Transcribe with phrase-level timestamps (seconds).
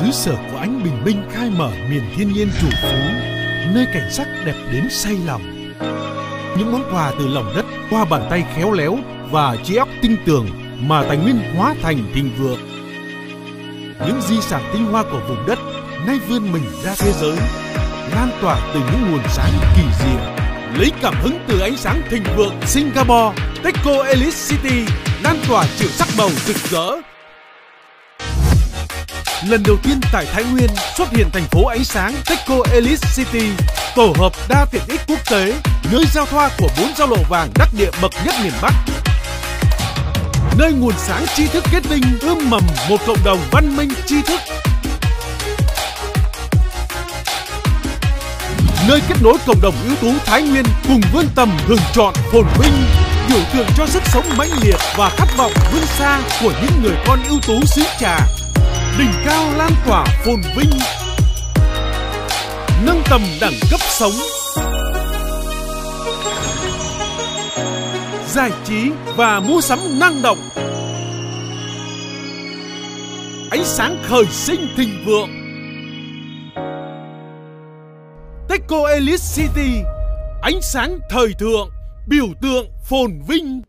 [0.00, 2.98] xứ sở của ánh bình minh khai mở miền thiên nhiên chủ phú,
[3.74, 5.42] nơi cảnh sắc đẹp đến say lòng.
[6.58, 8.98] Những món quà từ lòng đất qua bàn tay khéo léo
[9.30, 10.46] và trí óc tinh tường
[10.80, 12.58] mà tài nguyên hóa thành thịnh vượng.
[14.06, 15.58] Những di sản tinh hoa của vùng đất
[16.06, 17.36] nay vươn mình ra thế giới,
[18.14, 20.20] lan tỏa từ những nguồn sáng kỳ diệu.
[20.78, 24.92] Lấy cảm hứng từ ánh sáng thịnh vượng Singapore, Techco Elite City
[25.22, 26.96] lan tỏa chiều sắc màu rực rỡ
[29.48, 33.48] Lần đầu tiên tại Thái Nguyên xuất hiện thành phố ánh sáng Techco Elite City,
[33.96, 35.54] tổ hợp đa tiện ích quốc tế,
[35.92, 38.74] nơi giao thoa của bốn giao lộ vàng đắc địa bậc nhất miền Bắc.
[40.58, 44.22] Nơi nguồn sáng tri thức kết tinh ươm mầm một cộng đồng văn minh tri
[44.22, 44.40] thức.
[48.88, 52.46] Nơi kết nối cộng đồng ưu tú Thái Nguyên cùng vươn tầm hưởng chọn phồn
[52.58, 52.72] vinh,
[53.28, 56.94] biểu tượng cho sức sống mãnh liệt và khát vọng vươn xa của những người
[57.06, 58.39] con ưu tú xứ Trà
[58.98, 60.70] đỉnh cao lan tỏa phồn vinh.
[62.84, 64.12] Nâng tầm đẳng cấp sống.
[68.26, 70.38] Giải trí và mua sắm năng động.
[73.50, 75.30] Ánh sáng khởi sinh thịnh vượng.
[78.48, 79.82] Techco Elite City,
[80.42, 81.70] ánh sáng thời thượng,
[82.08, 83.62] biểu tượng phồn vinh.